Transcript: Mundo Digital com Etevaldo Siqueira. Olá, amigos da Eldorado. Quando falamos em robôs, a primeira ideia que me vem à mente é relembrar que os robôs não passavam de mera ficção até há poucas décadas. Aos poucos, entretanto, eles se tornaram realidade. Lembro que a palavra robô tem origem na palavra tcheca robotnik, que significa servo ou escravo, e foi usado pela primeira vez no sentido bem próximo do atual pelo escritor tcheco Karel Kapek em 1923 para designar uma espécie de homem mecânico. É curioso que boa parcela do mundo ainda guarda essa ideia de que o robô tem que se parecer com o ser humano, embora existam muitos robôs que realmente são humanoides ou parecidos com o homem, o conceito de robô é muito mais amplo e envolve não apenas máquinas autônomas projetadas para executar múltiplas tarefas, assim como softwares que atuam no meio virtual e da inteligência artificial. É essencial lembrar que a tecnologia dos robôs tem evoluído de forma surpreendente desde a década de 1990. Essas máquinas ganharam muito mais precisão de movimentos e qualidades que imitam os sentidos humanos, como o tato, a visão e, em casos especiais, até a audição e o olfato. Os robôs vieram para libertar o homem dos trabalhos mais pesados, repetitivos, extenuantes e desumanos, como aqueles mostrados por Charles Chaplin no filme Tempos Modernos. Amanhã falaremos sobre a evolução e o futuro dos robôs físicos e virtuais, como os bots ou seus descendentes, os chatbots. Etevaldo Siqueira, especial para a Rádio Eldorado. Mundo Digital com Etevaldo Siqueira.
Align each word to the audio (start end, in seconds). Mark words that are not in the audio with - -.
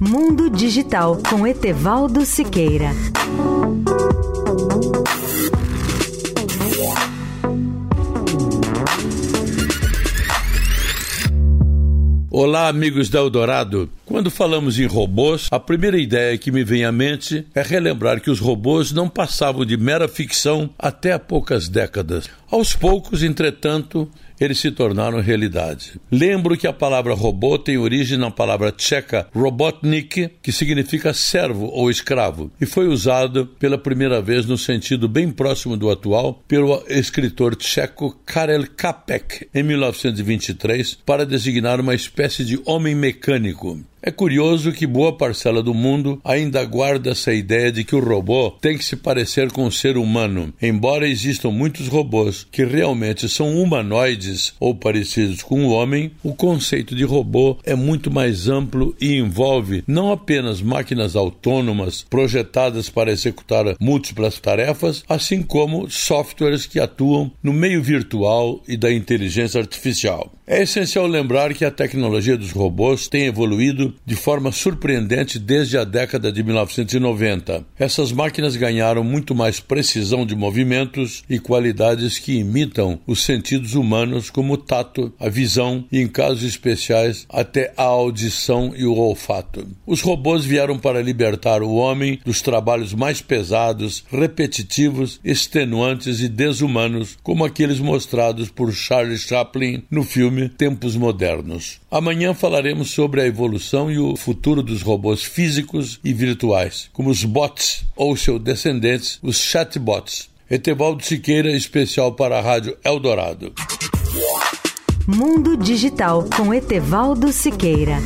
Mundo 0.00 0.48
Digital 0.48 1.18
com 1.28 1.44
Etevaldo 1.44 2.24
Siqueira. 2.24 2.90
Olá, 12.30 12.68
amigos 12.68 13.08
da 13.08 13.18
Eldorado. 13.18 13.90
Quando 14.06 14.30
falamos 14.30 14.78
em 14.78 14.86
robôs, 14.86 15.48
a 15.50 15.58
primeira 15.58 15.98
ideia 15.98 16.38
que 16.38 16.52
me 16.52 16.62
vem 16.62 16.84
à 16.84 16.92
mente 16.92 17.44
é 17.52 17.60
relembrar 17.60 18.20
que 18.20 18.30
os 18.30 18.38
robôs 18.38 18.92
não 18.92 19.08
passavam 19.08 19.64
de 19.64 19.76
mera 19.76 20.06
ficção 20.06 20.70
até 20.78 21.12
há 21.12 21.18
poucas 21.18 21.68
décadas. 21.68 22.30
Aos 22.50 22.74
poucos, 22.74 23.22
entretanto, 23.22 24.10
eles 24.40 24.58
se 24.58 24.70
tornaram 24.70 25.20
realidade. 25.20 26.00
Lembro 26.10 26.56
que 26.56 26.66
a 26.66 26.72
palavra 26.72 27.12
robô 27.12 27.58
tem 27.58 27.76
origem 27.76 28.16
na 28.16 28.30
palavra 28.30 28.72
tcheca 28.72 29.28
robotnik, 29.34 30.30
que 30.42 30.50
significa 30.50 31.12
servo 31.12 31.66
ou 31.66 31.90
escravo, 31.90 32.50
e 32.58 32.64
foi 32.64 32.88
usado 32.88 33.46
pela 33.58 33.76
primeira 33.76 34.22
vez 34.22 34.46
no 34.46 34.56
sentido 34.56 35.06
bem 35.06 35.30
próximo 35.30 35.76
do 35.76 35.90
atual 35.90 36.42
pelo 36.48 36.82
escritor 36.88 37.54
tcheco 37.54 38.18
Karel 38.24 38.64
Kapek 38.74 39.48
em 39.54 39.62
1923 39.62 40.94
para 41.04 41.26
designar 41.26 41.80
uma 41.80 41.94
espécie 41.94 42.46
de 42.46 42.58
homem 42.64 42.94
mecânico. 42.94 43.78
É 44.00 44.12
curioso 44.12 44.72
que 44.72 44.86
boa 44.86 45.12
parcela 45.12 45.60
do 45.60 45.74
mundo 45.74 46.20
ainda 46.24 46.64
guarda 46.64 47.10
essa 47.10 47.32
ideia 47.34 47.72
de 47.72 47.82
que 47.82 47.96
o 47.96 48.00
robô 48.00 48.52
tem 48.60 48.78
que 48.78 48.84
se 48.84 48.94
parecer 48.94 49.50
com 49.50 49.66
o 49.66 49.72
ser 49.72 49.96
humano, 49.96 50.54
embora 50.62 51.08
existam 51.08 51.50
muitos 51.50 51.88
robôs 51.88 52.46
que 52.50 52.64
realmente 52.64 53.28
são 53.28 53.60
humanoides 53.60 54.54
ou 54.60 54.72
parecidos 54.72 55.42
com 55.42 55.66
o 55.66 55.70
homem, 55.70 56.12
o 56.22 56.32
conceito 56.32 56.94
de 56.94 57.02
robô 57.02 57.58
é 57.64 57.74
muito 57.74 58.08
mais 58.08 58.48
amplo 58.48 58.94
e 59.00 59.16
envolve 59.16 59.82
não 59.86 60.12
apenas 60.12 60.62
máquinas 60.62 61.16
autônomas 61.16 62.06
projetadas 62.08 62.88
para 62.88 63.10
executar 63.10 63.74
múltiplas 63.80 64.38
tarefas, 64.38 65.02
assim 65.08 65.42
como 65.42 65.90
softwares 65.90 66.66
que 66.66 66.78
atuam 66.78 67.32
no 67.42 67.52
meio 67.52 67.82
virtual 67.82 68.62
e 68.68 68.76
da 68.76 68.92
inteligência 68.92 69.60
artificial. 69.60 70.32
É 70.50 70.62
essencial 70.62 71.06
lembrar 71.06 71.52
que 71.52 71.62
a 71.62 71.70
tecnologia 71.70 72.34
dos 72.34 72.52
robôs 72.52 73.06
tem 73.06 73.26
evoluído 73.26 73.87
de 74.04 74.14
forma 74.14 74.52
surpreendente 74.52 75.38
desde 75.38 75.78
a 75.78 75.84
década 75.84 76.30
de 76.32 76.42
1990. 76.42 77.64
Essas 77.78 78.12
máquinas 78.12 78.56
ganharam 78.56 79.04
muito 79.04 79.34
mais 79.34 79.60
precisão 79.60 80.24
de 80.24 80.34
movimentos 80.34 81.22
e 81.28 81.38
qualidades 81.38 82.18
que 82.18 82.38
imitam 82.38 83.00
os 83.06 83.22
sentidos 83.22 83.74
humanos, 83.74 84.30
como 84.30 84.54
o 84.54 84.58
tato, 84.58 85.12
a 85.18 85.28
visão 85.28 85.84
e, 85.90 86.00
em 86.00 86.08
casos 86.08 86.42
especiais, 86.42 87.26
até 87.28 87.72
a 87.76 87.84
audição 87.84 88.72
e 88.76 88.84
o 88.84 88.94
olfato. 88.94 89.66
Os 89.86 90.00
robôs 90.00 90.44
vieram 90.44 90.78
para 90.78 91.02
libertar 91.02 91.62
o 91.62 91.74
homem 91.74 92.18
dos 92.24 92.42
trabalhos 92.42 92.94
mais 92.94 93.20
pesados, 93.20 94.04
repetitivos, 94.10 95.20
extenuantes 95.24 96.20
e 96.20 96.28
desumanos, 96.28 97.16
como 97.22 97.44
aqueles 97.44 97.80
mostrados 97.80 98.48
por 98.48 98.72
Charles 98.72 99.22
Chaplin 99.22 99.82
no 99.90 100.02
filme 100.02 100.48
Tempos 100.48 100.96
Modernos. 100.96 101.80
Amanhã 101.90 102.34
falaremos 102.34 102.90
sobre 102.90 103.20
a 103.20 103.26
evolução 103.78 103.90
e 103.90 103.98
o 103.98 104.16
futuro 104.16 104.62
dos 104.62 104.82
robôs 104.82 105.22
físicos 105.22 106.00
e 106.02 106.12
virtuais, 106.12 106.90
como 106.92 107.10
os 107.10 107.24
bots 107.24 107.84
ou 107.94 108.16
seus 108.16 108.40
descendentes, 108.40 109.18
os 109.22 109.38
chatbots. 109.38 110.28
Etevaldo 110.50 111.04
Siqueira, 111.04 111.52
especial 111.52 112.12
para 112.12 112.38
a 112.38 112.40
Rádio 112.40 112.76
Eldorado. 112.82 113.52
Mundo 115.06 115.56
Digital 115.56 116.24
com 116.36 116.52
Etevaldo 116.52 117.32
Siqueira. 117.32 117.98